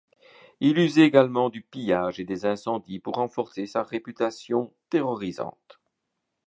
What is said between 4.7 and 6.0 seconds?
terrorisante.